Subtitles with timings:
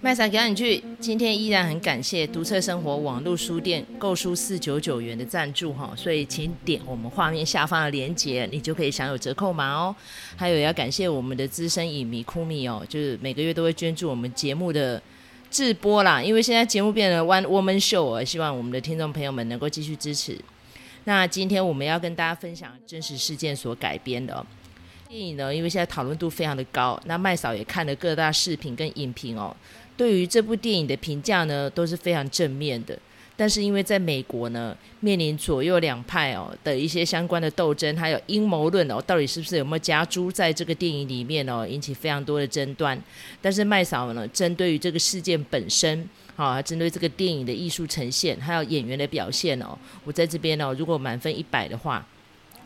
[0.00, 0.84] 麦嫂，赶紧去！
[1.00, 9.96] 今天依然很感谢独特生活网络书店购书四九九元的赞助哈，所以请点我们画面下方的链接，你就可以享有折扣码哦。
[10.36, 15.02] 还有要感谢我们的资深影迷库米哦，就是每个月都会捐助我们节目的
[15.50, 20.38] 直播啦，因为现在节目变成 One Woman Show，希望我们的听众朋友们能够继续支持。
[21.04, 24.44] 那今天我们要跟大家分享真实事件所改编的
[25.08, 29.54] 电影呢，因为现在讨论度非常的高，那麦嫂也看了各大视频跟影评哦。
[29.96, 32.98] 对于这部电影的评价呢，都是非常正面的。
[33.36, 43.00] 但是因为在美国呢，面临左右两派哦的一些相关的斗争，还有阴谋论哦，到底是不是有没有加诸在这个电影里面哦，引起非常多的争端。
[43.42, 52.04] 但是麦嫂呢，针对于这个事件本身，好，针对这个电影的艺术呈现，还有演员的表现哦，我在这边哦，如果满分一百的话。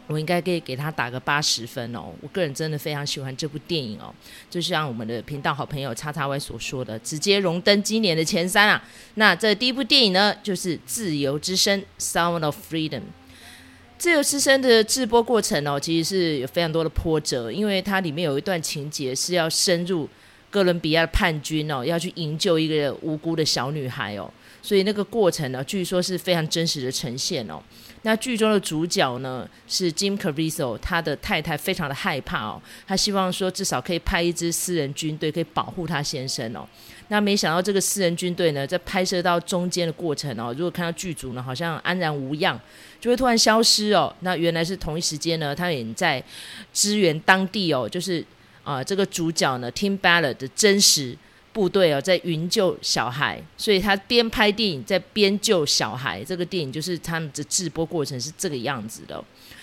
[0.08, 4.12] 我应该可以给他打个八十分哦，我个人真的非常喜欢这部电影哦，
[4.50, 8.82] 就像我们的频道好朋友叉叉 Y 所说的，直接荣登今年的前三啊。
[9.14, 13.00] 那这第一部电影呢，就是《自由之声》（Sound of Freedom）。
[14.00, 20.08] 《自由之声》的制播过程哦，其实是有非常多的波折，因为它里面有一段情节是要深入
[20.50, 27.60] 哥伦比亚的叛军哦，要去营救一个无辜的小女孩哦，所以那个过程呢，据说是非常真实的呈现哦。
[28.08, 36.66] 那剧中的主角呢，是 Jim Caviezel，他的太太非常的害怕哦，他希望说至少可以派一支私人军队可以保护他先生哦。
[37.08, 42.58] 那没想到这个私人军队呢，在拍摄到中间的过程哦，如果看到剧组呢好像安然无恙，
[42.98, 44.10] 就会突然消失哦。
[44.20, 46.24] 那原来是同一时间呢，他也在
[46.72, 48.24] 支援当地哦，就是
[48.64, 51.14] 啊、这个主角呢 Tim Ballard 的真实。
[51.52, 56.22] 部队哦，在营救小孩，所以他边拍电影在边救小孩。
[56.24, 59.22] 这个电影就是他们的制播过程是这个样子的。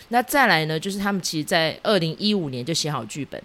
[0.09, 3.41] 那再来呢，就是他们其实在二零一五年就写好剧本，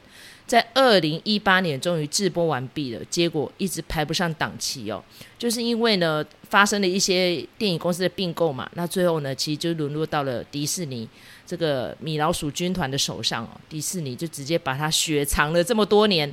[0.47, 5.03] 在二零一八年终于制播完毕了，结果一直排不上档期哦，
[5.39, 8.71] 就是因为呢发生了一些电影公司的并购嘛。
[8.75, 11.09] 那最后呢，其实就沦落到了迪士尼
[11.47, 16.33] 这个米老鼠军团的手上哦，迪士尼就直接把它雪藏了这么多年。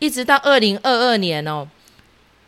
[0.00, 1.68] 一直到二零二二年哦，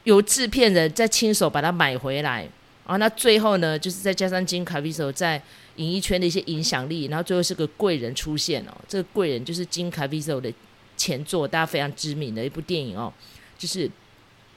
[0.03, 2.49] 由制片人再亲手把它买回来
[2.85, 5.41] 啊，那最后呢，就是再加上金卡比索在
[5.77, 8.73] 演艺圈的一些影响力，然后最后是个贵人出现哦。
[8.89, 10.53] 这个贵人就是金卡比索的
[10.97, 13.13] 前作，大家非常知名的一部电影哦，
[13.57, 13.89] 就是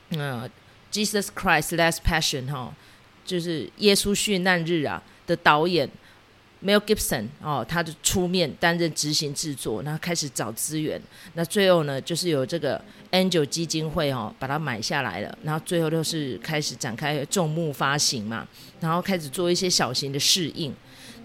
[0.10, 0.50] 嗯，
[0.92, 2.74] 《Jesus Christ Last Passion》哈，
[3.26, 5.90] 就是耶稣殉难日啊的导演。
[6.64, 11.02] Mel Gibson 哦，他就出面担任执行制作，然后开始找资源，
[11.34, 18.48] 那最后呢，就是有这个 Angel 基金会哦，把它买下来了，然后最后就是开始展开众目发行嘛，
[18.80, 20.74] 然后开始做一些小型的适应。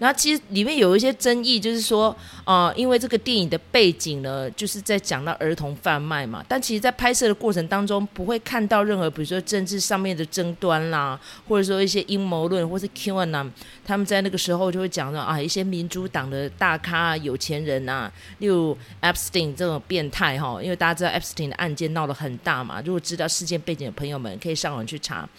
[0.01, 2.09] 然后其实里面有一些争议，就是说，
[2.43, 6.43] 啊、呃，因为这个电影的背景呢，就是在讲到儿童贩卖嘛。
[6.47, 13.51] 但其实，在拍摄的过程当中，不会看到任何，比如说政治上面的争端啦，或者说一些阴谋论，或是 QAnon，
[13.85, 22.81] 他们在那个时候就会讲到啊，一些民主党的大咖、有钱人啊，例如 Epstein 这种变态哈，因为大家知道 Epstein 的案件闹得很大嘛。
[22.83, 25.29] 如果知道事件背景的朋友们，可以上网去查。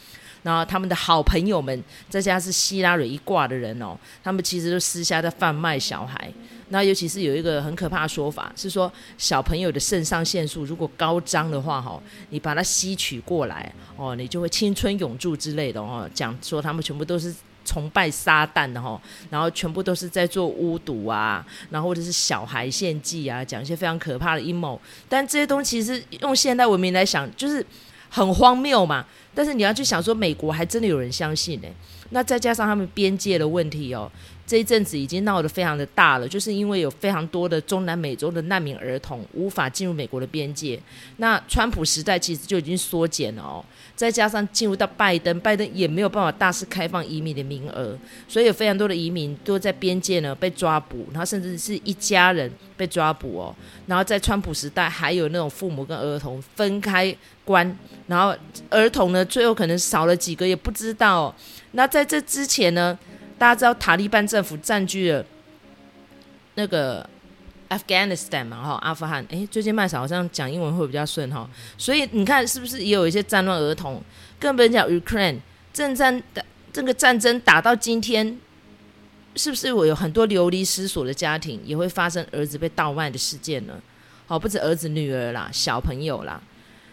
[0.43, 6.33] 然后他们的好朋友们，再加上是希拉蕊一挂的人哦，他们其实都私下在贩卖小孩。
[6.69, 16.09] 那尤其是有一个很可怕的说法，是说小朋友的肾上腺素如果高涨的话，哈，你把它吸取过来，哦，你就会青春永驻之类的哦。
[16.15, 18.99] 讲说他们全部都是崇拜撒旦的哈，
[19.29, 24.81] 然后全部都是在做巫毒啊，然后或者是小孩献祭啊，讲一些非常可怕的阴谋。
[25.11, 27.65] 但这些东西其实用现代文明来想，就是
[28.13, 29.05] 很荒谬嘛。
[29.35, 31.69] 但是你要去想说，美国还真的有人相信呢？
[32.11, 34.13] 那再加上他们边界的问题哦，
[34.47, 40.79] 这一阵子已经闹得非常的大了，就是因为有非常多的中南美洲的难民儿童无法进入美国的边界。
[41.17, 43.65] 那川普时代其实就已经缩减了哦，
[43.97, 47.97] 再加上进入到拜登，拜登也没有办法大肆开放移民的名额，
[48.29, 53.55] 所以有非常多的移民都在边界呢被抓捕，然后甚至是一家人被抓捕哦。
[53.87, 57.15] 然后在川普时代，还有那种父母跟儿童分开
[57.45, 58.35] 关，然后
[58.69, 61.35] 儿童呢最后可能少了几个也不知道。
[61.73, 62.99] 那在这之前呢，
[63.43, 65.27] 大家知道塔利班政府占据了
[66.55, 67.05] 那个
[67.71, 69.27] Afghanistan 嘛，哈，阿富汗。
[69.31, 74.01] 诶，最近麦嫂好像讲英文会比较顺哈，所以你看是不是也有一些战乱儿童？
[74.39, 75.41] 更不用讲 Ukraine
[75.73, 78.39] 正战的这个战争打到今天，
[79.35, 83.75] 是不是我有很多流离失所的家庭也会发生儿子被盗卖的事件呢？
[84.29, 86.41] 好，不止儿子、女儿啦，小朋友啦。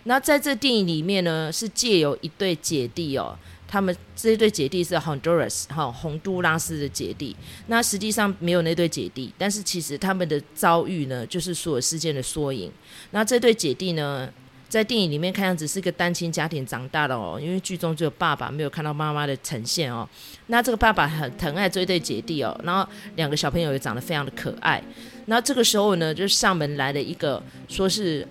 [0.06, 3.38] 那在这电影里面呢，是借由一对姐弟哦。
[3.70, 7.36] 他们这一对姐弟是 Honduras 哈，洪都拉斯的姐弟。
[7.68, 12.72] 那实际上没有那对姐弟，但是其实他们的遭遇呢，就是所有事件的缩影。
[13.12, 14.28] 那这对姐弟呢，
[14.68, 20.08] 在电影里面看样子是个单亲家庭长大的哦，因为剧中只有爸爸，没有看到妈妈的呈现哦。
[20.48, 22.88] 那这个爸爸很疼爱这一对姐弟哦，然后
[23.18, 24.84] 两个小朋友也长得非常的可爱。
[25.28, 28.28] 那这个时候呢，就上门来了一个说是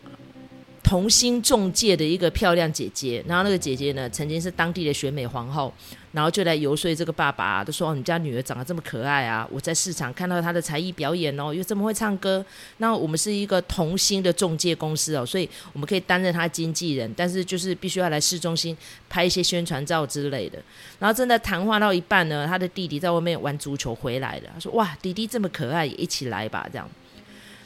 [0.83, 5.73] 童星中介的一个漂亮姐姐，然后那个姐姐呢，曾经是当地的选美皇后。
[6.11, 9.47] 然后就来游说这个爸爸、啊，都说：“你家女儿长得这么可爱啊！
[9.53, 12.45] 我在市场看到她的才艺表演哦，又这么会唱歌。
[12.79, 18.77] 那我们是一个童星的中介公司哦，所以我们可以担任她经纪人，但是就是必须要来市中心
[19.11, 20.59] 拍一些宣传照之类的。
[20.99, 26.89] 然后正在谈话到一半呢，他的弟弟在外面玩足球回来了，他说：哇，弟弟这么可爱，一起来吧，这样。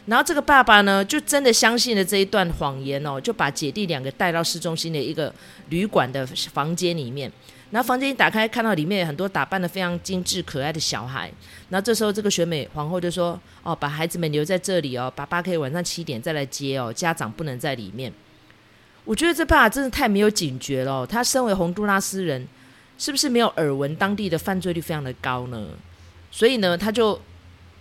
[0.07, 5.33] 然后这个爸爸呢，就真的相信了这一段谎言哦，就把姐弟两个带到市中心的一个
[5.69, 7.31] 旅馆的房间里面。”
[7.71, 11.33] 然后房间一打开，看到里面有很多打扮得非常精致可爱的小孩。
[11.71, 18.13] 然后这时候，这个选美皇后就说：“哦，把孩子们留在这里哦，爸爸可以晚上七点再来接哦，家长不能在里面。”
[19.07, 21.07] 我觉得这爸爸真的太没有警觉了。
[21.07, 22.47] 他身为洪都拉斯人，
[22.99, 25.69] 是不是没有耳闻当地的犯罪率非常的高呢？
[26.31, 27.19] 所以呢，他就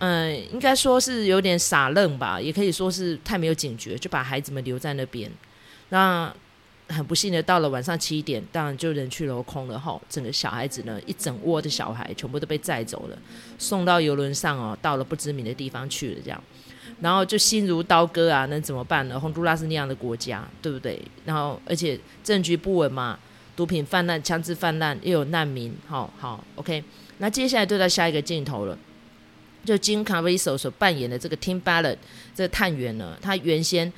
[0.02, 5.30] 嗯，应该说是有点傻愣吧，也可以说是太没有警觉，就把孩子们留在那边。
[5.90, 6.34] 那。
[6.88, 9.98] 很不幸的，到了晚上七点，当然就人去楼空了哈。
[10.10, 13.16] 整个小孩子呢，一整窝的小孩全部都被载走了，
[13.56, 16.20] 送到游轮上哦，到了不知名的地方去了。
[16.22, 16.42] 这样，
[17.00, 19.18] 然后就心如刀割啊，能怎么办呢？
[19.18, 21.00] 洪都拉斯那样的国家，对不对？
[21.24, 23.18] 然后而且政局不稳嘛，
[23.56, 25.74] 毒品泛滥、枪支泛滥，又有难民。
[25.86, 26.84] 好好，OK。
[27.18, 28.76] 那接下来就到下一个镜头了，
[29.64, 31.98] 就 Jim Caviezel 所扮演的这个 Tim Ballard
[32.34, 33.92] 这个探员呢，他原先。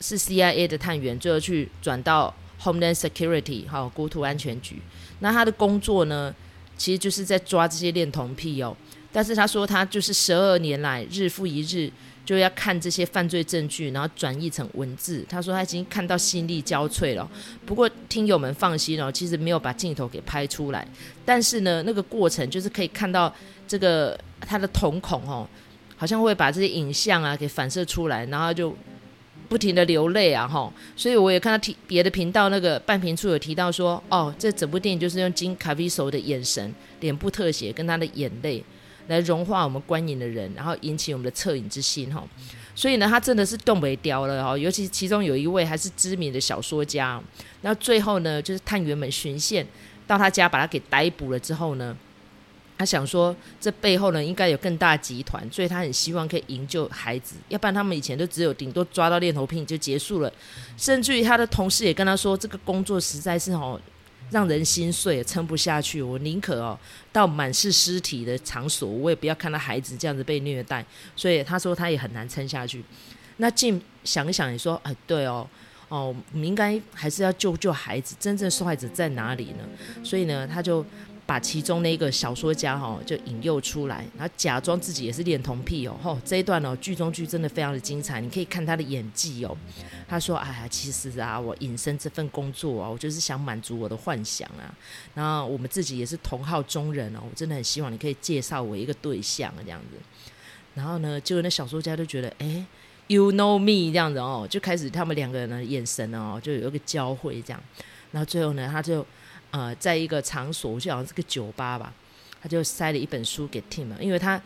[0.00, 2.32] 是 CIA 的探员，最后去转到
[2.62, 4.80] Homeland Security 好国土安全局。
[5.18, 6.32] 那他的工作呢，
[6.76, 8.76] 其实就是在抓这些恋童癖哦。
[9.10, 11.90] 但是他说他就是十二年来日复一日
[12.24, 15.26] 就要看这些犯罪证据，然后转译成文字。
[15.28, 17.28] 他说他已经看到心力交瘁了。
[17.66, 20.86] 不过听友们放心哦，其实没有把镜头给拍出来。
[21.24, 23.34] 但是呢，那个过程就是可以看到
[23.68, 25.46] 这个他的瞳孔哦，
[25.96, 28.74] 好像会把这些影像啊给反射出来，然后就。
[29.48, 36.70] 不停的流泪啊，哈，所以我也看到提别的频道那个半屏处有提到说，哦，这整部电影就是用金卡比索的眼神、
[37.00, 38.62] 脸部特写跟他的眼泪
[39.06, 42.22] 来融化我们观影的人，然后引起我们的恻隐之心，哈。
[42.74, 44.58] 所以呢，他真的是动不掉了，哈。
[44.58, 47.18] 尤其其中有一位还是知名的小说家，
[47.62, 49.66] 那最后呢，就是探员们巡线
[50.06, 51.96] 到他家把他给逮捕了之后呢。
[52.78, 60.32] 他想说，这背后呢应该有更大集团，所以他很希望可以营救孩子，要不然他们以前都只有顶多抓到恋童癖就结束了。
[60.76, 63.80] 甚至于他的同事也跟他说，这个工作实在是哦
[64.30, 66.00] 让人心碎，撑不下去。
[66.00, 66.78] 我宁可哦
[67.12, 70.86] 到满是尸体的场所，我也不要看到孩子这样子被虐待。
[71.16, 72.84] 所以他说他也很难撑下去。
[73.38, 75.44] 那进想一想，你说哎对哦
[75.88, 79.64] 哦，我们应该还是要救救孩子，真正受害者在哪里呢？
[80.04, 80.86] 所以呢，他就。
[81.28, 89.54] 把其中那个小说家哈就引诱出来，然后假装自己也是恋童癖哦，吼这一段哦剧中剧真的非常的精彩，你可以看他的演技哦。
[90.08, 94.74] 他说：“哎呀，其实啊，我隐身这份工作啊，我就是想满足我的幻想啊。
[95.14, 99.98] 然后我们自己也是同好中人哦，我真的很希望你可以介绍我一个对象这样子。
[100.74, 102.64] 然后呢，结果那小说家就觉得，哎
[103.08, 107.62] ，You know me 这样子哦，就开始他们两个人的眼神哦就有一个交汇这样。
[108.12, 109.04] 然后最后呢，他就。
[109.50, 111.92] 呃，在一个场所我，就好像是个酒吧吧，
[112.42, 114.40] 他就塞了一本书给 Tim，因为他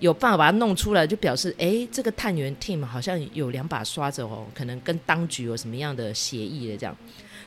[0.00, 6.96] 有办法把它弄出来，就表示，哎，这个探员 Tim 好像有两把刷子哦，可能跟当局有什么样的协议的这样。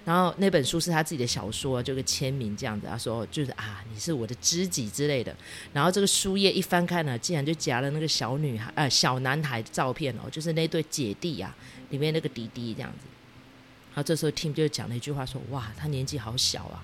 [0.04, 5.36] 然后那本书是他自己的小说，就个签名这样子，他说就是啊，你是我的知己之类的。
[5.72, 11.56] 然后这个书页一翻开呢，竟然就夹了那个小女孩呃小男孩的照片哦，就是那对姐弟啊，
[11.92, 13.06] 里面那个弟弟这样子。
[13.94, 16.84] 然后这时候 Tim 就讲了一句话说，哇，他年纪好小啊。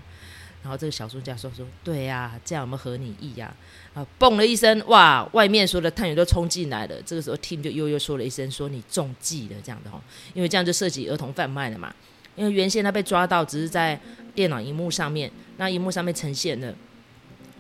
[0.67, 3.55] 然后这个小说家说说，对呀、这样我们合你意呀、
[3.93, 4.01] 啊。
[4.01, 7.01] 啊，嘣了一声，哇，外面所有的探员都冲进来了。
[7.03, 10.01] 这个时候，Tim 就悠悠说了一声，说你中计了，这样的哦，
[10.33, 11.95] 因为这样就涉及儿童贩卖了嘛。
[12.35, 13.97] 因为原先他被抓到只是在
[14.35, 16.75] 电脑荧幕上面，那荧幕上面呈现的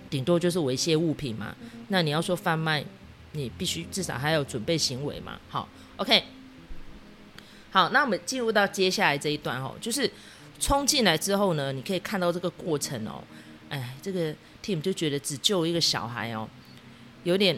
[0.09, 1.55] 顶多就是猥亵物品嘛。
[1.87, 2.83] 那你要说贩卖，
[3.31, 5.39] 你必须至少还有准备行为嘛。
[5.47, 6.25] 好，OK，
[7.71, 10.11] 好，那我们进入到接下来这一段哦，就是。
[10.59, 13.23] 冲进来之后呢，你可以看到这个过程哦，
[13.69, 14.33] 哎，这个
[14.63, 16.49] Tim 就觉得只救一个小孩哦，
[17.23, 17.57] 有点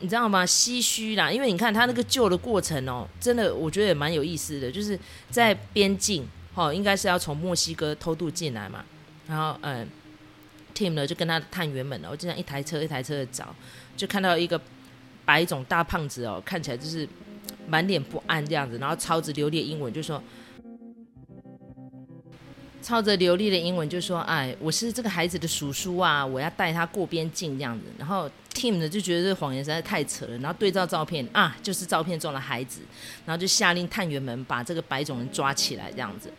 [0.00, 0.46] 你知道吗？
[0.46, 4.98] 唏嘘啦，因为你看他那个救的过程哦，真的我觉得也蛮有意思的，就是
[5.30, 8.84] 在边境哦，应该是要从墨西哥偷渡进来嘛，
[9.26, 9.88] 然后嗯
[10.74, 13.54] ，Tim 呢就跟他探员们哦，就这样一台车一台车的找，
[13.96, 14.60] 就看到一个
[15.24, 17.08] 白种大胖子哦，看起来就是
[17.66, 20.22] 满脸不安这样子，然后操着流利英文就说。
[22.80, 32.80] 操着流利的英文就说：“哎，我是这个孩子的叔叔啊，我要带他过边境这样子。”然后 Tim 呢就觉得这谎言实在太扯了，然后对照照片啊，就是照片中的孩子，
[33.26, 36.32] 然后就下令探员们把这个白种人抓起来这样子，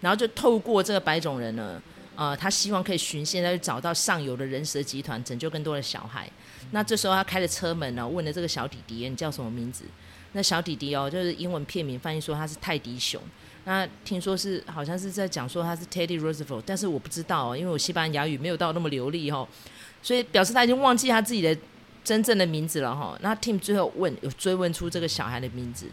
[0.00, 1.80] 然后就透过这个白种人呢，
[2.16, 6.28] 呃，他希望可以循线再去找到上游的人蛇集团，拯救更多的小孩。
[6.70, 9.84] 那这时候他开了车门呢，问了这个小弟弟：“你叫什么名字？”
[10.32, 13.20] 那小弟弟哦，就是英文片名翻译说他是泰迪熊。
[13.66, 19.48] 那听说是好像是在讲说他是 Teddy Roosevelt，但是我不知道哦，因为我西班牙语没有到那么流利哦，
[20.02, 21.56] 所以表示他已经忘记他自己的
[22.02, 23.16] 真正的名字了哈。
[23.22, 25.86] 那 Tim 最后问，有追问出这个小孩的名字，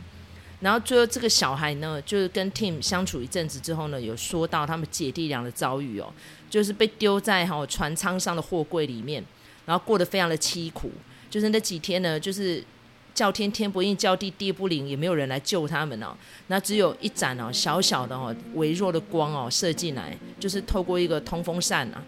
[0.59, 6.11] 然后最后这个小孩呢，就是跟 Tim 相处一阵子之后呢，有说到他们姐弟俩的遭遇哦，
[6.49, 9.23] 就是被丢在哈船舱上的货柜里面，
[9.65, 10.91] 然后过得非常的凄苦，
[11.29, 12.63] 就是那几天呢，就是。
[13.13, 16.15] 叫天天不应，叫地地不灵，也没有人来救他们哦。
[16.47, 22.01] 那只有一盏哦，小小的哦，微弱的光哦，射进来，就是透过一个通风扇啊。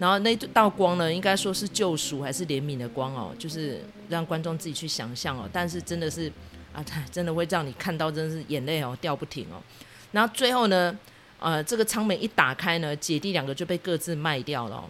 [0.00, 5.48] 然后那道光呢，应该说是救赎还是怜悯的光哦，就是让观众自己去想象哦。
[5.52, 6.30] 但是真的是
[6.72, 9.62] 啊， 真的会让你看到，真的是眼泪哦掉不停哦。
[10.10, 10.94] 然后最后呢，
[11.38, 14.84] 呃，这个舱门一打开呢，姐弟两个就被各自卖掉了哦。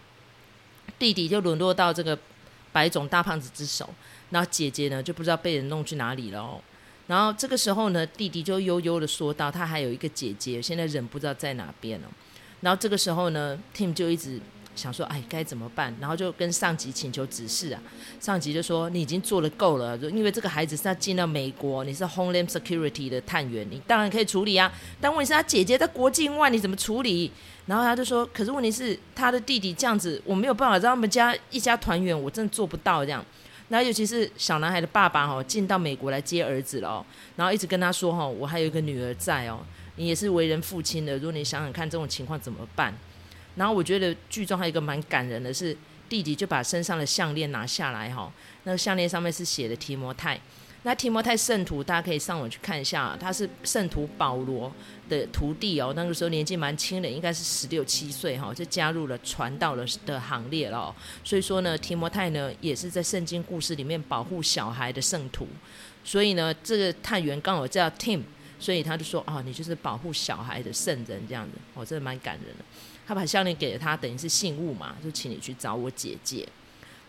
[0.99, 2.19] 弟弟就沦落到这个
[2.71, 3.89] 白种大胖子之手。
[4.29, 6.61] 然后姐姐呢就不知道被人弄去哪里了哦。
[7.07, 12.07] 然后这个时候呢，弟弟就悠悠的说道：“他还有一个姐姐，现在人不知道在哪边了。”
[12.61, 14.39] 然后这个时候呢，Tim 就一直
[14.75, 17.81] 想说：“哎，该怎么办？”然后就跟上级请求指示啊。
[18.19, 24.71] 上级就说：“你已经做得够了，因为这个孩子是要进到美国，你是 Homeland Security 的探员，你当然可以处理啊。
[25.01, 27.31] 但问题是，他姐姐在国境外，你怎么处理？”
[27.69, 33.23] 然后他就说：“可是问题是，他的弟弟这样子，我没有办法让他们家一家团圆，我真的做不到这样。”
[33.69, 39.59] 然后尤其是小男孩的爸爸哦，进到美国来接儿子了哦，然后一直跟他说哈，我还有一个女儿在哦，
[39.97, 42.91] 你也是为人父亲的，如果你想想看这种情况怎么办？
[43.55, 45.77] 然后我觉得剧中还有一个蛮感人的是，
[46.09, 48.31] 弟弟就把身上的项链拿下来哈，
[48.63, 50.39] 那个项链上面是写的提摩太。
[50.83, 54.71] 那提摩太圣徒，大家可以上网去看一下，他是圣徒保罗
[55.09, 55.91] 的徒弟哦。
[55.93, 60.95] 那个时候年纪蛮轻的，应该是十六七岁哈，就加入了传道的的行列了。
[61.21, 65.45] 所以说呢，提摩太呢也是在圣经故事里面保护小孩的圣徒。
[66.05, 68.21] 所以呢，这个探员刚好叫 Tim，
[68.57, 71.57] 所以他就说哦，你就是保护小孩的圣人这样子。
[71.73, 72.63] 哦，真的蛮感人的。
[73.05, 76.47] 他把项链给了他，等于是信物嘛，就请你去找我姐姐。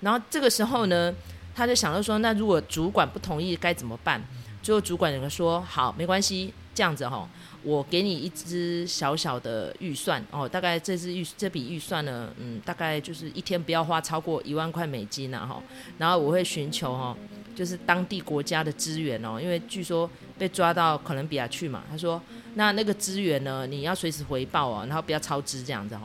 [0.01, 1.15] 然后这个时候呢。
[1.55, 4.21] 他就想到说，那如果主管不同意该怎么办？
[4.63, 7.27] 最后主管有个说，好，没关系，这样子哈，
[7.63, 15.63] 我给你一支小小的预算哦，大概这支预这笔预算呢，嗯，大概就是一天不要花超过一万块美金呐哈。
[15.97, 17.17] 然后我会寻求哈，
[17.57, 21.83] 就是当地国家的资源哦，因为据说被抓到哥伦比亚去嘛。
[21.91, 22.21] 他说，
[22.55, 26.03] 那那个资源呢，你要随时回报哦，然后不要超支这样子哦。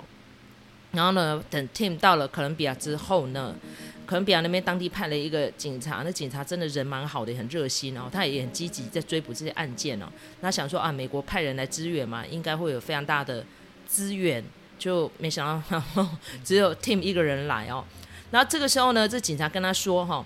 [0.94, 3.54] 然后呢，等 Tim 到了哥伦比亚之后呢。
[4.06, 10.06] 可能比亚那边当地派了一个警察，那警察真的人蛮好的，很热心哦，他也很积极在追捕这些案件哦。
[10.42, 13.46] 那想说啊，美国派人来支援嘛，应该会有非常大的
[13.88, 14.44] 资源，
[14.78, 16.08] 就没想到
[16.44, 17.84] 只有 Tim 一个人来哦。
[18.32, 20.26] 然后这个时候呢，这警察跟他说哈，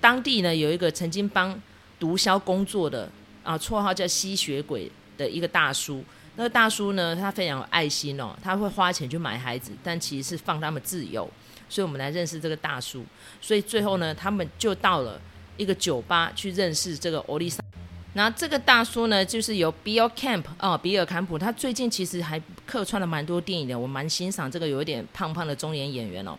[0.00, 1.60] 当地呢有一个曾经帮
[1.98, 3.10] 毒枭工作的
[3.42, 6.04] 啊，绰号叫吸血鬼的一个大叔。
[6.36, 11.28] 那个大叔呢，他非常有爱心哦，他会花钱去买孩子，但其实是放他们自由。
[11.70, 13.02] 所以我们来认识这个大叔。
[13.40, 15.18] 所以最后呢，他们就到了
[15.56, 17.64] 一个酒吧去认识这个欧丽莎。
[18.12, 21.38] 然后这个大叔呢，就是由 Bill Camp 哦，比尔坎普。
[21.38, 26.36] 他最近其实还客串了蛮多电影的，我蛮欣赏这个有一点胖胖的中年演员哦。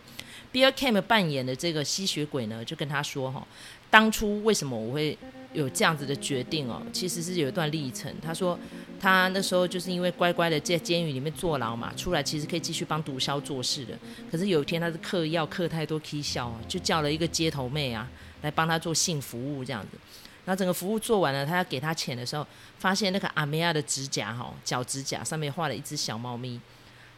[0.52, 3.42] Bill Camp 扮演的这个吸血鬼呢，就跟他说哈、
[3.88, 5.16] 当初为什么我会
[5.52, 8.14] 有这样子的决定哦，其实是有一段历程。
[8.22, 8.58] 他说。
[9.02, 13.98] 他那时候就是因为乖乖的在监狱里面坐牢嘛，出来其实可以继续帮毒枭做事的。
[14.30, 18.08] 可是有一天他是嗑药嗑太多起笑，就叫了一个街头妹啊
[18.42, 19.98] 来帮他做性服务这样子。
[20.44, 22.46] 然后整个服务做完了，他要给他钱的时候，
[22.78, 26.60] 发现那个阿梅亚的指甲哈，脚指甲上面画了一只小猫咪。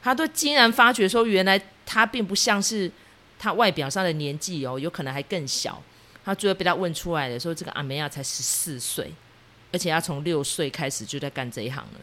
[0.02, 2.90] 他都竟然发觉说，原来他并不像是
[3.38, 5.82] 他外表上的年纪哦，有可能还更小。
[6.24, 9.12] 他最后被他问出来的时候，这个阿梅亚才十四岁。
[9.72, 12.00] 而且他从六岁开始就在干这一行了。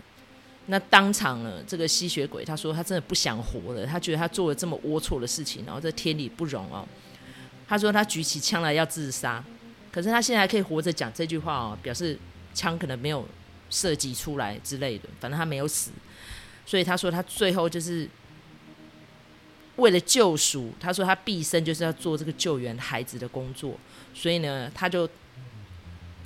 [0.65, 6.85] 那当场呢，这个吸血鬼他说他真的不想活了，他觉得他做了这么龌龊的事情，然后在天理不容哦。
[7.69, 9.41] 他说他举起枪来要自杀，
[9.89, 12.19] 可是他现在还可以活着讲这句话哦，表示
[12.53, 13.25] 枪可能没有
[13.69, 15.91] 射击出来之类的，反正他没有死。
[16.65, 18.05] 所以他说他最后就是
[19.81, 23.77] 为了救赎，他说他毕生就是要做这个救援孩子的工作，
[24.13, 25.09] 所以呢，他就。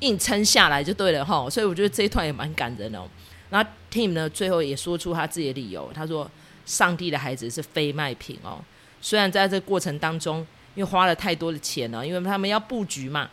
[0.02, 3.08] 硬撑下来就对了哈，所以我觉得这一段也蛮感人哦。
[3.50, 6.30] 然后 Tim 呢，最后也说出他自己的理由，他说
[6.68, 8.60] ：“上帝的孩子是非卖品哦。”
[9.02, 10.46] 虽然在这个过程当中，
[10.76, 13.30] 因为花了太多的钱了，因为他们要布局嘛，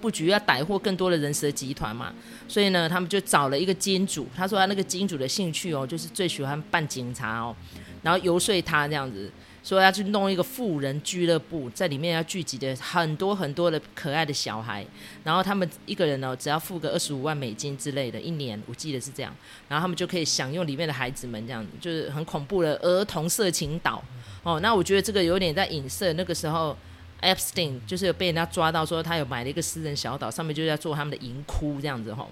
[0.00, 2.14] 布局要逮获更多的人蛇集团嘛，
[2.46, 4.28] 所以呢，他们就找了一个金主。
[4.36, 7.54] 他说他那个金主的兴趣哦，就是最喜欢扮警察哦，
[8.04, 9.28] 然后游说他这样子。
[9.64, 14.84] 说要去弄一个富人俱乐部，在里面要聚集的很多很多的可爱的小孩，
[15.24, 19.34] 然后他们一个人呢，只要付个二十五万美金之类的，一年我记得是这样，
[19.66, 24.04] 然后他们就可以享用里面的孩子们这样子，就是很恐怖的儿童色情岛
[24.42, 24.60] 哦。
[24.60, 26.76] 那我觉得这个有点在影射那个时候
[27.22, 32.28] ，Epstein 就是被人家抓到说他有买了一个私人小岛，上面就是要做他们的淫窟这样子吼。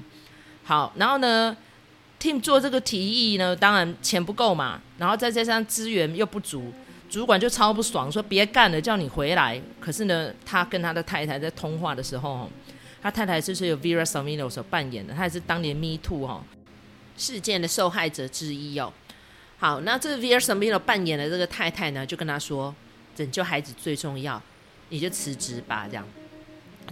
[0.64, 1.57] 好，然后呢
[2.23, 6.73] ，Tim 做这个提议呢，当然钱不够嘛，然后再加上资源又不足。
[7.11, 9.61] 主管就超不爽，说别干了，叫你回来。
[9.81, 12.49] 可是呢，他跟他的太太在通话的时候，
[13.02, 16.43] 他太太就是由 Vera Samino 所扮演的，他也是当年 Me Too 哈
[17.17, 18.91] 事件的受害者之一哦。
[19.59, 22.75] 好，那这个 Vera Samino 扮演的这个太太呢，就跟他说，
[23.14, 24.41] 拯救孩子最重要，
[24.88, 25.87] 你就辞职吧。
[25.87, 26.09] 这样，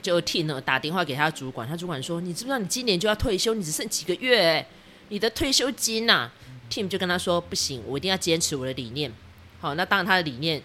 [0.03, 4.67] 就 Tim 呢打电话给他主管，他主管说，你知不知道你今年就要退休，你只剩几个月，
[5.11, 6.33] 你的退休金呐、啊
[6.71, 9.13] ？Tim 就跟他说，不行，我一定要坚持我的理念。
[9.61, 10.63] 好，那当然他的理念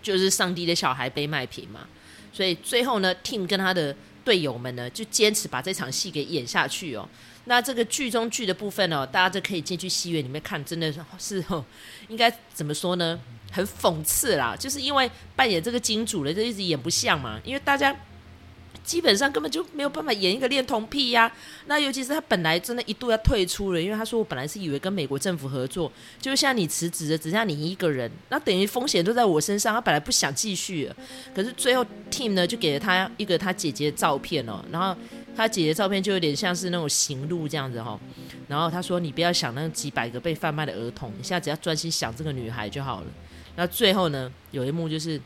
[0.00, 1.86] 就是上帝的小孩被卖品嘛，
[2.32, 7.08] 所以最后呢，Tim 跟他的队友们呢就坚持把这场戏给演下去哦。
[7.46, 11.64] 那这个剧中剧的部分哦，大家就可以进去戏院里面看，真的是哦，
[12.08, 13.20] 应该怎么说呢？
[13.50, 17.94] 很讽刺啦，就是因为扮演这个金主的就一直演不像嘛，因为大家。
[18.88, 21.30] 基本上根本就没有办法演一个恋童癖呀、
[21.66, 29.74] 那尤其是他本来真的一度要退出了，因为他说我本来是以为跟美国政府合作，就像你辞职了，只剩下你一个人，那等于风险都在我身上。
[29.74, 30.90] 他本来不想继续，
[31.34, 34.96] 可是最后 Team 呢就给了他一个他姐姐的照片哦，然后
[35.36, 38.00] 他姐姐照片就有点像是那种行路这样子哈、哦。
[38.48, 43.06] 然后他说你不要想那几百个被贩卖的儿童，你现在只要专心想这个女孩就好了。
[43.54, 45.20] 那最后呢有一幕就是。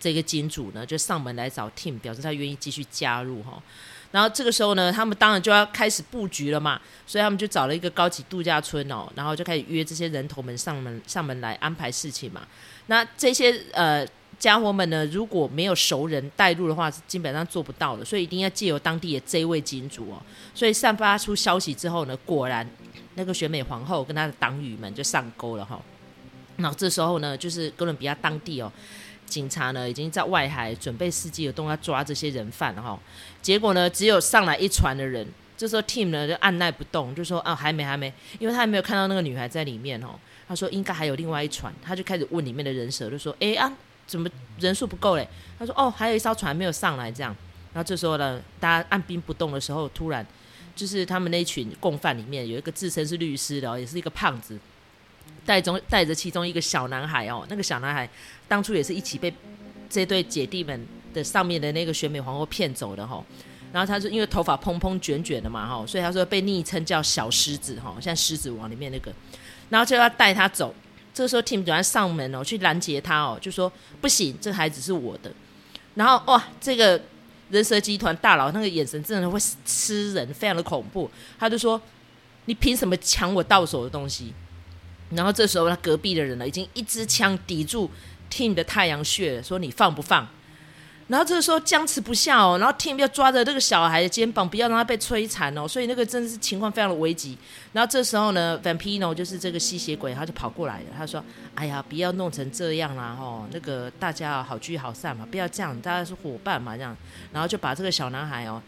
[0.00, 3.62] 这个金主呢，就上门来找 Tim，表示他愿意继续加入哈。
[4.10, 12.40] 然后这个时候呢，他们当然就要开始布局了嘛，所以他们就找了一个高级度假村哦，然后就开始约这些人头们上门上门来安排事情嘛。
[12.86, 14.06] 那这些呃
[14.38, 20.22] 家伙们呢，如果没有熟人带路的话，是基本上做不到的，所以一定要借由当地的这位金主哦。
[20.54, 22.66] 所以散发出消息之后呢，果然
[23.14, 25.78] 那个选美皇后跟她的党羽们就上钩了哈。
[26.56, 28.72] 然后这时候呢，就是哥伦比亚当地哦。
[29.28, 32.98] 警察呢，已经在外海准备伺机而动，要抓这些人犯哈。
[33.42, 40.18] 结果呢，只有上来一船的人，这时候 Tim 呢就按捺不动，就说啊，还没还没，因为他还没有看到那个女孩在里面哦。
[40.48, 43.70] 他说应该还有另外一船，他就开始问里面的人蛇，就说哎啊，
[44.06, 45.28] 怎么人数不够嘞？
[45.58, 47.36] 他说哦，还有一艘船没有上来这样。
[47.74, 50.26] 然后这时候呢，大家按兵不动的时候，突然
[50.74, 54.58] 就是他们那群共犯里面有一个自称是律师的，也是一个胖子。
[55.44, 58.08] 带中带着其中一个小男孩哦，那个小男孩
[58.48, 59.32] 当初也是一起被
[59.88, 60.84] 这对姐弟们
[61.14, 63.22] 的上面的那个选美皇后骗走的哈。
[63.70, 69.12] 然后他就因为头发蓬蓬卷卷的嘛哈，所以他说被昵称叫小狮子哈，像狮子王里面那个。
[69.68, 70.74] 然后就要带他走，
[71.12, 75.30] 这个时候 Tim 突然上门哦，去拦截他哦，就说不行，这孩子是我的。
[75.94, 76.98] 然后哇，这个
[77.50, 81.10] 人蛇集团大佬那个眼神真的会吃人，非常的恐怖。
[81.38, 81.78] 他就说
[82.46, 84.32] 你凭什么抢我到手的东西？
[85.10, 87.90] 然后这时候，他隔壁的人呢，已经一支枪抵住
[88.30, 90.26] Tim 的太阳穴，说：“你放不放？”
[91.08, 97.38] 然后这个时候僵持不下哦，然后 Tim 要抓着这个小孩的肩膀，不要让他被摧残哦，所以那个真的是情况非常的危急。
[97.72, 101.24] 然后这时候呢，Vampino 就是这个吸血鬼，他就跑过来了，他说
[101.56, 106.94] ：“哎呀，不要弄成这样啦，哦，那个大家好聚好散嘛，不要这样，大家是伙伴嘛，这样。”
[107.32, 108.60] 然后就把这个小男孩哦，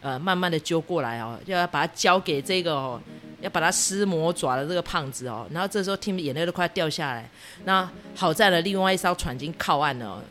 [0.00, 3.00] 呃，慢慢的揪过来哦，要要把他交给这个哦。
[3.40, 7.28] 要把他撕魔爪的这个胖子哦，然后这时候 Tim 眼泪都快掉下来。
[7.64, 10.22] 那好在了，另外一艘船已经靠岸了，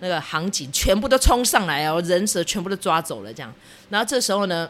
[0.00, 3.52] 那个航警全部都冲上来哦，人蛇全部都抓走了这样。
[3.88, 4.68] 然后这时候呢，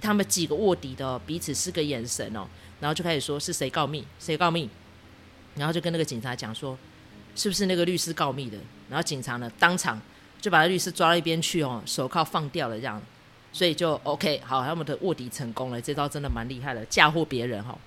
[0.00, 2.46] 他们几个卧底的、彼此是个眼神哦，
[2.80, 4.68] 然后就开始说是谁告密，谁告密，
[5.54, 6.76] 然后就跟那个警察讲说，
[7.34, 8.58] 是不是那个律师告密的？
[8.90, 9.98] 然后警察呢当场
[10.40, 13.00] 就把那律师抓到一边去哦，手铐放掉了这样。
[13.52, 17.78] 所以就 OK，好，他们的卧底成功了，这招真的蛮厉害的，嫁祸别人哈。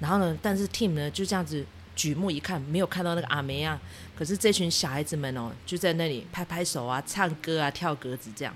[0.00, 3.80] 然后呢，但是 Tim 呢就这样子举目一看，没有看到那个阿梅啊。
[4.14, 8.54] 可是这群小孩子们哦，就在那里拍拍手啊、唱歌啊、跳格子这样。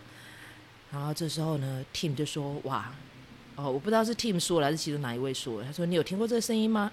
[0.91, 2.93] 然后这时候呢，Tim 就说：“哇，
[3.57, 5.63] 哦，我不知道是 Tim 说了还是其中哪一位说。
[5.63, 6.91] 他说：‘你有听过这个声音吗？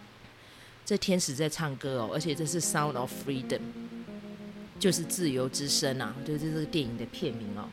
[0.86, 3.60] 这天使在唱歌哦，而且这是 Sound of Freedom，
[4.79, 7.67] 就是自由之声啊，就是这个电影的片名哦。’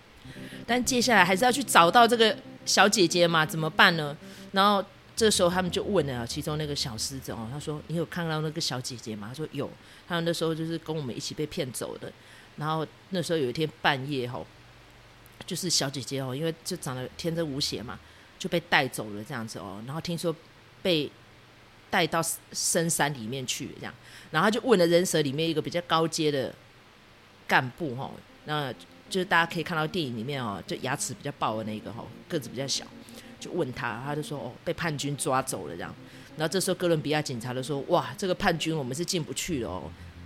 [0.67, 3.45] 但接下来还是要去找到这个小姐姐嘛？
[3.45, 4.17] 怎么办呢？
[4.53, 4.85] 然后
[5.17, 9.71] 这时候他们就问了其中那个小狮子哦，他说：“你有看到那个小姐姐吗？”他说：“有。”
[10.09, 12.13] 他们那时候就是跟我们一起被骗走的。
[12.57, 14.45] 然后那时候有一天半夜哦，
[15.47, 17.99] 就是小姐姐哦，因为就长得天真无邪嘛，
[18.39, 19.83] 就被带走了这样子哦。
[19.87, 20.35] 然后听说
[20.83, 21.11] 被
[21.91, 22.21] 带到
[22.53, 23.95] 深山里面去这样，
[24.31, 26.55] 然后就问了人蛇里面一个比较高阶的
[27.47, 28.11] 干部哈，
[28.45, 28.73] 那
[29.15, 32.85] 就是大家可以看到电影里面哦，就牙齿比较爆的那个哈，个子比较小。
[33.39, 35.95] 就问他，他就说哦，被叛军抓走了这样。
[36.37, 39.83] 然后这时候哥伦比亚警察就说哇，这个叛军我们是进不去了哦，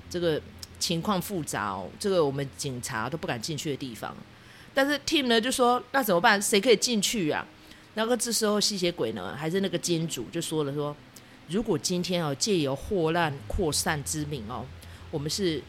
[0.08, 0.40] 这个
[0.78, 4.16] 情况复杂哦，这个我们警察都不敢进去的地方。
[4.72, 6.40] 但是 Tim 呢就说那怎么办？
[6.40, 7.46] 谁可以进去啊？
[7.92, 10.96] 然后这时候吸血鬼呢还是那个金主就说了说，
[11.50, 14.64] 如果今天哦借由祸乱扩散之名哦，
[15.10, 15.62] 我们是。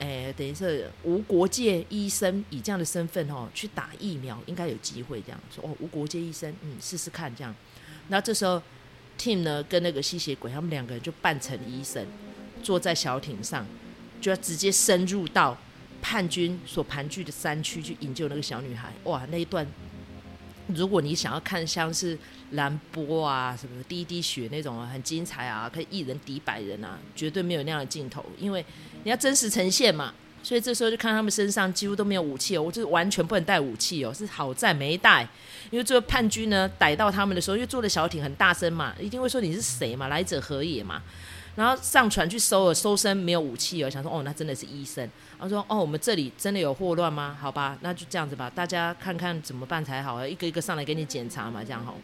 [0.00, 5.76] 哎，等于是无国界医生以这样的身份哦去打疫苗，应该有机会这样说哦。
[5.78, 7.54] 无国界医生，嗯，试试看这样。
[8.08, 8.60] 那这时候
[9.18, 12.04] ，Tim 呢跟那个吸血鬼他们两个人就扮成医生，
[12.62, 13.66] 坐在小艇上，
[14.22, 15.54] 就要直接深入到
[16.00, 18.90] 叛军所盘踞的山区去营救那个小女孩。
[19.04, 19.66] 哇，那一段，
[20.74, 22.18] 如果你想要看像是
[22.52, 28.64] 蓝波啊什么滴滴血那种很精彩啊，可以一人敌百人啊，绝对没有那样的镜头，因为。
[29.02, 35.26] 你要真实呈现嘛，所以这时候就看他们身上几乎都没有武器哦，我就是完全不能带武器哦，是好在没带，
[35.70, 41.02] 因为这个叛军呢逮到他们的时候，因为坐的小艇很大声嘛，一定会说你是谁嘛，来者何也嘛，
[41.60, 45.04] 然后上船去搜了，搜身没有武器哦，想说哦，那真的是医生，
[45.38, 47.36] 然后说哦，我们这里真的有祸乱吗？
[47.38, 51.98] 好吧，那就这样子吧，大家看看怎么办才好，一个一个上来给你检查嘛，这样好，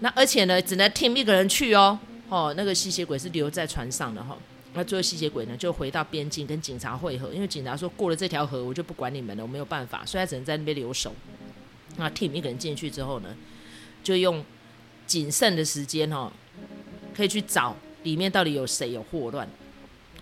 [0.00, 1.96] 那而且呢，只能 Tim 一个人去哦，
[2.28, 4.36] 哦，那个吸血鬼是留在船上的哈。
[4.72, 11.14] 那最后吸血鬼呢，就回到边境跟警察会合，因为警察说过了这条河，我就不管你们了，我没有办法，所以他只能在那边留守。
[11.96, 13.36] 那 Tim 一个人进去之后呢，
[14.02, 14.44] 就用
[15.06, 16.32] 仅剩的时间哦，
[17.16, 19.46] 可以去找里面到底有谁有祸乱。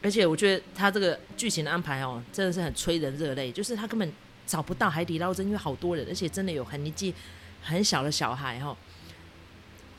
[0.03, 4.11] 而且我觉得他这个剧情的安排哦，真的是很催人热泪，就是他根本
[4.47, 7.15] 找不到海底捞针，因为好多人，而且真的有很年纪
[7.63, 8.75] 很小的小孩哦，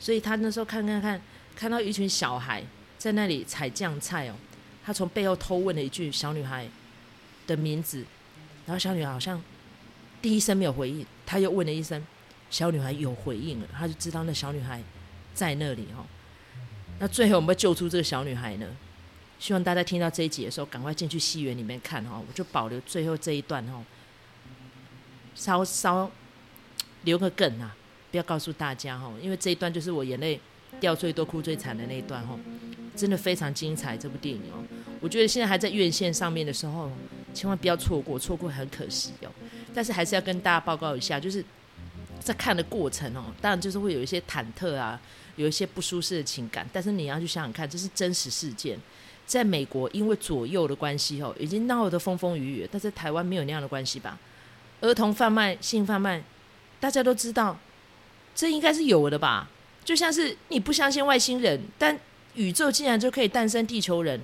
[0.00, 1.22] 所以他那时候看看看，
[1.54, 2.64] 看到一群小孩。
[2.96, 4.34] 在那里采酱菜哦，
[4.82, 6.66] 他从背后偷问了一句小女孩
[7.46, 8.02] 的名字，
[8.64, 9.42] 然后小女孩好像
[10.22, 12.02] 第一声没有回应，他又问了一声，
[12.48, 14.82] 小女孩有回应了，他就知道那小女孩
[15.34, 16.06] 在那里哦。
[16.98, 18.66] 那最后我们会救出这个小女孩呢？
[19.38, 22.22] 希望大家听到这一集的时候，赶快进去戏园里面看哦。
[22.26, 23.84] 我就保留最后这一段哦，
[25.34, 26.10] 稍稍
[27.02, 27.76] 留个梗啊，
[28.10, 30.40] 不要告诉大家哦，因为这一段就是我眼泪
[30.80, 32.38] 掉最多、哭最惨的那一段哦。
[32.96, 34.62] 真的非常精彩，这部电影哦，
[35.00, 36.88] 我觉得现在还在院线上面的时候，
[37.34, 39.30] 千万不要错过，错过很可惜哦。
[39.74, 41.44] 但是还是要跟大家报告一下，就是
[42.20, 45.00] 在看的过程哦，当然就是会有一些忐忑啊，
[45.36, 46.68] 有一些不舒适的情感。
[46.72, 48.78] 但是你要去想想看，这是真实事件，
[49.26, 54.18] 在美国因为左右的关系哦，已经闹得风风雨雨，但是台湾没有那样的关系吧？
[54.80, 56.22] 儿童贩卖、性贩卖，
[56.78, 57.58] 大家都知道，
[58.34, 59.48] 这应该是有的吧？
[59.84, 61.98] 就像是你不相信外星人，但
[62.34, 64.20] 宇宙竟然就可以诞生地球人，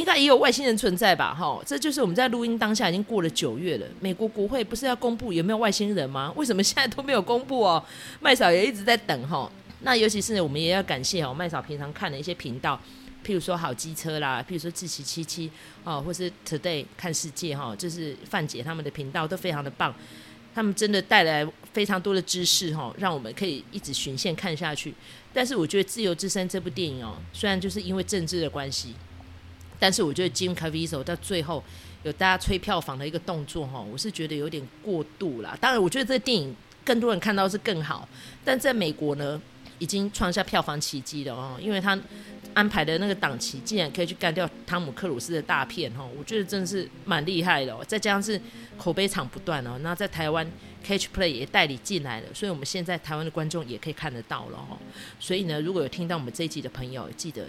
[0.00, 1.34] 应该也有外星人存在吧？
[1.34, 3.86] 哈，这就是我们在录音当下已经过了九月了。
[4.00, 6.32] 美国国会不是要公布有没有外星人吗？
[6.36, 7.84] 为什么现在都没有公布哦？
[8.18, 9.52] 麦嫂也一直在等哈。
[9.82, 12.80] 那尤其是我们也要感谢哦，麦嫂平常看的一些频道，
[13.22, 15.50] 譬如说好机车啦，譬如说志祺七七
[15.84, 19.94] 哦，或是 Today 看世界哈，就是范姐他们的频道都非常的棒。
[20.54, 24.94] 他们真的带来非常多的知识哈，让我们可以一直循线看下去。
[25.32, 28.94] 但是我觉得《自由之声》这部电影哦，虽然就是因为政治的关系，
[29.80, 31.64] 但是我觉得 Jim Caviezel 到最后
[32.04, 35.58] 有大家催票房的一个动作哈，我是觉得有点过度了。
[35.60, 38.08] 当然，我觉得这电影更多人看到是更好，
[38.44, 39.42] 但在美国呢，
[39.80, 41.98] 已经创下票房奇迹了哦，因为他。
[42.52, 47.78] 安排的那个档期，竟然可以去干掉汤姆克鲁斯的大片哈，我觉得真的是蛮厉害的哦。
[47.86, 48.38] 再加上是
[48.76, 50.44] 口碑场不断哦，那在台湾
[50.84, 54.76] Catch Play 也代理进来了，所以我们现在台湾的观众也可以看得到了哦。
[55.20, 57.46] 所以呢，如果有听到我们这一集的朋友，记得。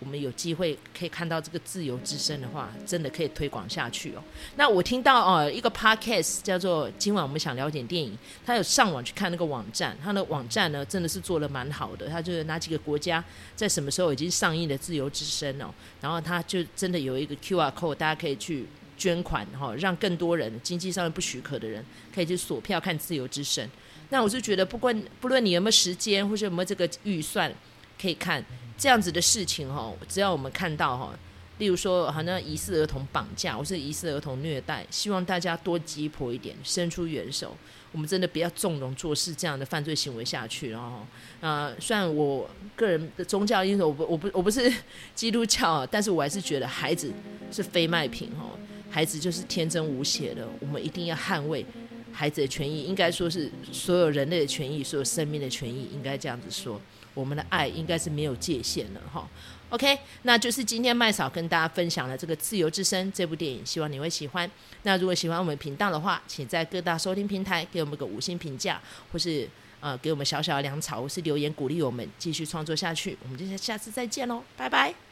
[0.00, 4.22] 我们有机会可以看到这个自由之声的话，真的可以推广下去哦。
[4.56, 12.08] 那我听到哦，一个 podcast 叫做“今晚我们想聊点电影”，他有上网去看那个网站，他的网站呢真的是做得蛮好的。
[12.08, 13.22] 他就是哪几个国家
[13.54, 21.84] 在什么时候已经上映的自由之声哦，然后他就真的有一个 QR code，大家可以去捐款哈，让更多人经济上面不许可的人
[22.14, 23.68] 可以去锁票看自由之声。
[24.08, 27.52] 那我是觉得，不管不论你有没有时间，或者有没有这个预算，
[28.00, 28.42] 可以看。
[28.80, 31.12] 这样子的事情哈，只要我们看到哈，
[31.58, 37.54] 例如说，好像疑似儿童绑架或是疑似儿童虐待，希望大家多鸡婆一点，伸出援手。
[37.92, 40.72] 我们真的不要纵容做事这样的犯罪行为下去。
[40.72, 41.04] 哦。
[41.42, 44.72] 啊，呃，虽然我个人的宗教因素，我不我不我不是
[45.14, 47.12] 基督教，但是我还是觉得孩子
[47.52, 48.56] 是非卖品哦，
[48.88, 51.66] 孩子就是天真无邪的，我们一定要捍卫
[52.12, 56.80] 孩子的权益，应该说是所有人类的权益，所有生命的权益，应该这样子说，
[57.20, 59.28] 我们的爱应该是没有界限的哈。
[59.68, 64.50] OK，那就是今天麦嫂跟大家分享了这个《自由之声》这部电影，希望你会喜欢。
[64.82, 68.80] 那如果喜欢我们频道的话，请在各大收听平台给我们个五星评价，
[69.12, 73.16] 或是呃给我们小小的粮草，或是留言鼓励我们继续创作下去。
[73.22, 75.09] 我们就下次再见喽，拜拜。